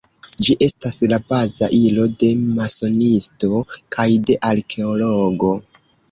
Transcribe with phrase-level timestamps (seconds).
[0.45, 2.29] Ĝi estas la baza ilo de
[2.61, 3.59] masonisto
[3.97, 5.51] kaj de arkeologo.